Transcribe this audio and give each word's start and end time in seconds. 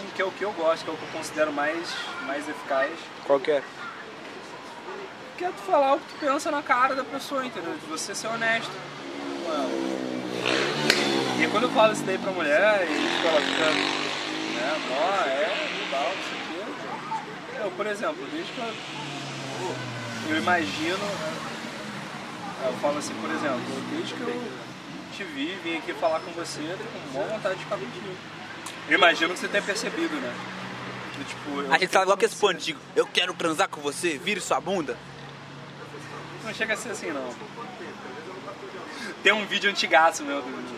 Tipo 0.00 0.12
que 0.14 0.22
é 0.22 0.24
o 0.24 0.30
que 0.30 0.42
eu 0.42 0.52
gosto, 0.52 0.84
que 0.84 0.90
é 0.90 0.94
o 0.94 0.96
que 0.96 1.02
eu 1.02 1.08
considero 1.12 1.52
mais, 1.52 1.88
mais 2.26 2.48
eficaz. 2.48 2.92
Qual 3.26 3.40
que 3.40 3.50
é? 3.50 3.62
Que 5.36 5.44
é 5.44 5.48
tu 5.48 5.62
falar 5.62 5.94
o 5.94 5.98
que 5.98 6.06
tu 6.14 6.20
pensa 6.20 6.50
na 6.50 6.62
cara 6.62 6.94
da 6.94 7.04
pessoa, 7.04 7.44
entendeu? 7.44 7.74
De 7.74 7.86
você 7.86 8.14
ser 8.14 8.28
honesto 8.28 8.70
com 9.44 9.52
ela. 9.52 9.68
E 11.42 11.48
quando 11.50 11.64
eu 11.64 11.70
falo 11.70 11.92
isso 11.92 12.04
daí 12.04 12.18
pra 12.18 12.32
mulher, 12.32 12.86
e 12.88 13.26
ela 13.26 13.40
fica, 13.40 13.70
né, 14.54 14.80
ó, 14.90 15.28
é, 15.28 15.84
legal, 15.84 16.12
isso 16.20 16.34
aqui. 16.34 17.60
Eu, 17.60 17.70
por 17.72 17.86
exemplo, 17.86 18.26
desde 18.32 18.52
que 18.52 18.58
eu, 18.60 18.74
eu 20.30 20.36
imagino, 20.38 21.04
eu 22.64 22.72
falo 22.80 22.98
assim, 22.98 23.14
por 23.14 23.30
exemplo, 23.30 23.60
desde 23.90 24.14
que 24.14 24.20
eu 24.20 24.52
te 25.12 25.24
vi, 25.24 25.58
vim 25.62 25.76
aqui 25.78 25.92
falar 25.94 26.20
com 26.20 26.30
você, 26.32 26.60
eu 26.60 26.78
com 26.78 27.12
boa 27.12 27.26
vontade 27.26 27.56
de 27.56 27.64
ficar 27.64 27.76
contigo. 27.76 28.16
Eu 28.88 28.98
imagino 28.98 29.32
que 29.32 29.40
você 29.40 29.48
tenha 29.48 29.62
percebido, 29.62 30.14
né? 30.16 30.34
Que, 31.16 31.24
tipo, 31.24 31.72
a 31.72 31.78
gente 31.78 31.88
fala 31.88 32.04
igual 32.04 32.18
que 32.18 32.24
esse 32.24 32.36
pô 32.36 32.48
antigo. 32.48 32.78
Eu 32.94 33.06
quero 33.06 33.32
transar 33.34 33.68
com 33.68 33.80
você, 33.80 34.18
vire 34.18 34.40
sua 34.40 34.60
bunda. 34.60 34.96
Não 36.44 36.52
chega 36.52 36.74
a 36.74 36.76
ser 36.76 36.90
assim, 36.90 37.10
não. 37.10 37.34
Tem 39.22 39.32
um 39.32 39.46
vídeo 39.46 39.70
antigaço 39.70 40.22
meu 40.22 40.42
do... 40.42 40.74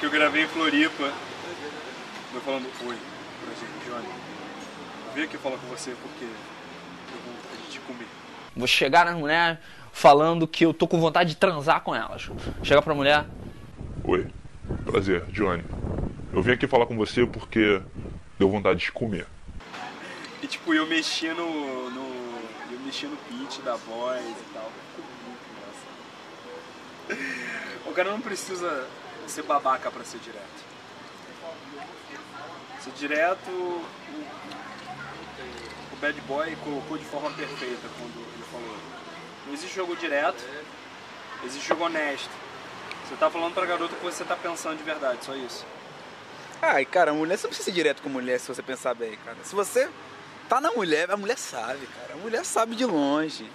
Que 0.00 0.06
eu 0.06 0.10
gravei 0.10 0.44
em 0.44 0.48
Floripa. 0.48 1.12
Eu 2.34 2.40
falando, 2.40 2.64
oi, 2.64 2.96
prazer, 3.44 3.68
Johnny. 3.86 4.08
Eu 5.06 5.12
vim 5.14 5.22
aqui 5.22 5.38
falar 5.38 5.58
com 5.58 5.66
você 5.68 5.94
porque 6.02 6.24
eu 6.24 7.20
vou 7.24 7.70
te 7.70 7.78
comer. 7.80 8.06
Vou 8.56 8.66
chegar 8.66 9.04
nas 9.04 9.14
mulheres 9.14 9.58
falando 9.92 10.48
que 10.48 10.64
eu 10.64 10.74
tô 10.74 10.88
com 10.88 11.00
vontade 11.00 11.30
de 11.30 11.36
transar 11.36 11.82
com 11.82 11.94
elas. 11.94 12.28
Chegar 12.62 12.82
pra 12.82 12.94
mulher, 12.94 13.26
Oi, 14.10 14.26
prazer, 14.84 15.24
Johnny. 15.26 15.62
Eu 16.32 16.42
vim 16.42 16.50
aqui 16.50 16.66
falar 16.66 16.84
com 16.84 16.96
você 16.96 17.24
porque 17.24 17.80
deu 18.40 18.50
vontade 18.50 18.80
de 18.80 18.90
comer. 18.90 19.24
E 20.42 20.48
tipo, 20.48 20.74
eu 20.74 20.84
mexi 20.84 21.28
no. 21.28 21.90
no 21.90 22.40
eu 22.72 22.80
mexi 22.84 23.06
no 23.06 23.16
pitch 23.16 23.60
da 23.60 23.76
voz 23.76 24.20
e 24.26 24.52
tal. 24.52 24.72
O 27.86 27.92
cara 27.92 28.10
não 28.10 28.20
precisa 28.20 28.88
ser 29.28 29.44
babaca 29.44 29.92
pra 29.92 30.02
ser 30.02 30.18
direto. 30.18 30.64
Ser 32.80 32.90
direto, 32.94 33.48
o, 33.48 33.84
o 35.92 35.96
Bad 36.00 36.20
Boy 36.22 36.56
colocou 36.64 36.98
de 36.98 37.04
forma 37.04 37.30
perfeita 37.30 37.88
quando 37.96 38.26
ele 38.34 38.44
falou. 38.50 38.76
Não 39.46 39.54
existe 39.54 39.76
jogo 39.76 39.94
direto, 39.94 40.44
existe 41.44 41.68
jogo 41.68 41.84
honesto. 41.84 42.49
Você 43.10 43.16
tá 43.16 43.28
falando 43.28 43.52
pra 43.52 43.66
garota 43.66 43.96
que 43.96 44.04
você 44.04 44.22
tá 44.24 44.36
pensando 44.36 44.78
de 44.78 44.84
verdade, 44.84 45.24
só 45.24 45.34
isso. 45.34 45.66
Ai, 46.62 46.84
cara, 46.84 47.12
mulher, 47.12 47.36
você 47.36 47.48
não 47.48 47.48
precisa 47.48 47.64
ser 47.64 47.74
direto 47.74 48.02
com 48.02 48.08
mulher 48.08 48.38
se 48.38 48.46
você 48.46 48.62
pensar 48.62 48.94
bem, 48.94 49.18
cara. 49.24 49.36
Se 49.42 49.52
você 49.52 49.90
tá 50.48 50.60
na 50.60 50.70
mulher, 50.70 51.10
a 51.10 51.16
mulher 51.16 51.36
sabe, 51.36 51.88
cara. 51.88 52.14
A 52.14 52.16
mulher 52.18 52.44
sabe 52.44 52.76
de 52.76 52.84
longe. 52.84 53.50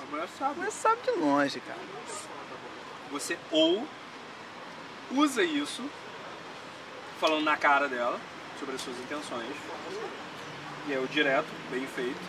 A 0.00 0.10
mulher 0.12 0.28
sabe. 0.38 0.52
A 0.52 0.54
mulher 0.54 0.70
sabe 0.70 1.02
de 1.02 1.10
longe, 1.10 1.58
cara. 1.58 1.80
Você 3.10 3.36
ou 3.50 3.84
usa 5.10 5.42
isso 5.42 5.82
falando 7.18 7.42
na 7.42 7.56
cara 7.56 7.88
dela 7.88 8.20
sobre 8.60 8.76
as 8.76 8.80
suas 8.80 8.96
intenções. 8.96 9.56
E 10.86 10.92
é 10.92 11.00
o 11.00 11.08
direto, 11.08 11.48
bem 11.68 11.84
feito. 11.84 12.20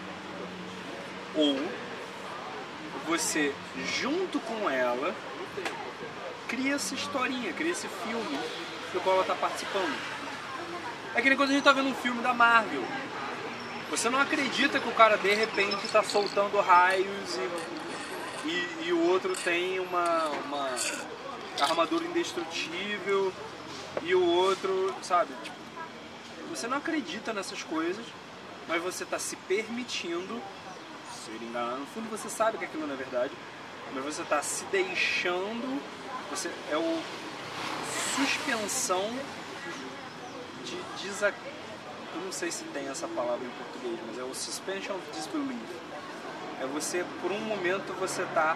Ou 1.36 1.62
você 3.06 3.54
junto 3.86 4.40
com 4.40 4.68
ela 4.68 5.14
cria 6.52 6.76
essa 6.76 6.94
historinha, 6.94 7.54
cria 7.54 7.72
esse 7.72 7.88
filme 7.88 8.38
do 8.92 9.00
qual 9.00 9.16
ela 9.16 9.24
está 9.24 9.36
participando. 9.36 9.98
É 11.16 11.22
que 11.22 11.30
nem 11.30 11.38
quando 11.38 11.52
a 11.52 11.54
gente 11.54 11.62
está 11.62 11.72
vendo 11.72 11.88
um 11.88 11.96
filme 11.96 12.22
da 12.22 12.34
Marvel. 12.34 12.84
Você 13.90 14.10
não 14.10 14.20
acredita 14.20 14.78
que 14.78 14.90
o 14.90 14.92
cara 14.92 15.18
de 15.18 15.34
repente 15.34 15.86
está 15.86 16.04
soltando 16.04 16.60
raios 16.60 17.38
e, 18.46 18.48
e, 18.50 18.88
e, 18.88 18.94
o 18.94 19.08
outro 19.08 19.34
tem 19.34 19.80
uma, 19.80 20.28
uma 20.46 20.70
armadura 21.62 22.04
indestrutível 22.04 23.32
e 24.02 24.14
o 24.14 24.26
outro, 24.26 24.94
sabe? 25.02 25.34
Tipo, 25.44 25.56
você 26.50 26.68
não 26.68 26.78
acredita 26.78 27.32
nessas 27.32 27.64
coisas, 27.64 28.06
mas 28.68 28.82
você 28.82 29.06
está 29.06 29.18
se 29.18 29.38
permitindo 29.38 30.42
ser 31.26 31.42
enganado. 31.42 31.80
No 31.80 31.86
fundo 31.88 32.10
você 32.10 32.30
sabe 32.30 32.58
que 32.58 32.66
aquilo 32.66 32.86
não 32.86 32.94
é 32.94 32.98
verdade, 32.98 33.32
mas 33.94 34.04
você 34.04 34.22
está 34.22 34.42
se 34.42 34.66
deixando 34.66 35.82
você 36.32 36.50
é 36.72 36.78
o 36.78 37.02
suspensão 38.16 39.06
de 40.64 40.78
desac... 41.04 41.36
Eu 42.16 42.22
não 42.22 42.32
sei 42.32 42.52
se 42.52 42.64
tem 42.66 42.88
essa 42.88 43.08
palavra 43.10 43.46
em 43.46 43.50
português, 43.50 44.00
mas 44.08 44.18
é 44.18 44.24
o 44.24 44.34
suspension 44.34 44.96
of 44.96 45.04
disbelief. 45.12 45.60
É 46.62 46.66
você, 46.68 47.06
por 47.22 47.32
um 47.32 47.40
momento, 47.42 47.94
você 48.00 48.26
tá 48.34 48.56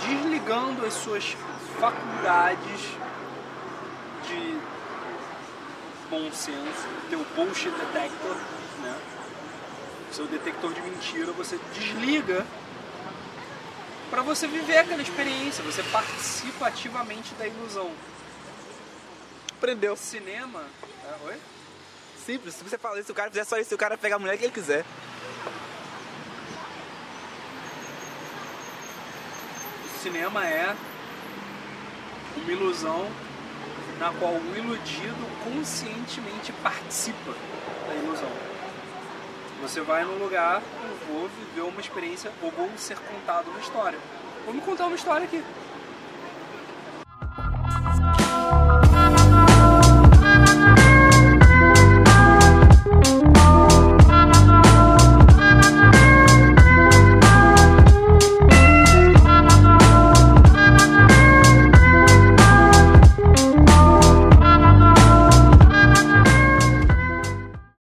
desligando 0.00 0.84
as 0.84 0.94
suas 0.94 1.36
faculdades 1.78 2.80
de 4.26 4.58
bom 6.10 6.30
senso, 6.32 6.88
teu 7.08 7.24
bullshit 7.36 7.70
detector, 7.70 8.36
né? 8.82 8.98
Seu 10.10 10.26
detector 10.26 10.72
de 10.72 10.80
mentira, 10.82 11.32
você 11.32 11.58
desliga 11.74 12.44
para 14.12 14.20
você 14.20 14.46
viver 14.46 14.76
aquela 14.76 15.00
experiência, 15.00 15.64
você 15.64 15.82
participa 15.84 16.66
ativamente 16.66 17.32
da 17.36 17.46
ilusão. 17.46 17.90
Aprendeu. 19.56 19.96
Cinema. 19.96 20.66
É, 21.02 21.28
oi? 21.28 21.36
Simples, 22.26 22.56
se 22.56 22.62
você 22.62 22.76
fala 22.76 23.00
isso, 23.00 23.10
o 23.10 23.14
cara 23.14 23.30
fizer 23.30 23.44
só 23.44 23.56
isso, 23.56 23.74
o 23.74 23.78
cara 23.78 23.96
pegar 23.96 24.16
a 24.16 24.18
mulher 24.18 24.36
que 24.36 24.44
ele 24.44 24.52
quiser. 24.52 24.84
O 29.86 30.02
cinema 30.02 30.46
é 30.46 30.76
uma 32.36 32.52
ilusão 32.52 33.10
na 33.98 34.12
qual 34.12 34.34
o 34.34 34.54
iludido 34.54 35.26
conscientemente 35.42 36.52
participa 36.62 37.32
da 37.88 37.94
ilusão. 37.94 38.21
Você 39.72 39.80
vai 39.80 40.04
num 40.04 40.18
lugar, 40.18 40.60
eu 40.82 41.14
vou 41.14 41.30
viver 41.30 41.62
uma 41.62 41.80
experiência 41.80 42.30
ou 42.42 42.50
vou 42.50 42.68
ser 42.76 42.98
contado 42.98 43.48
uma 43.48 43.58
história. 43.58 43.98
Vou 44.44 44.52
me 44.52 44.60
contar 44.60 44.84
uma 44.84 44.96
história 44.96 45.24
aqui. 45.24 45.42